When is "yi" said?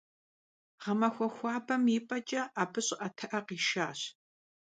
1.91-1.99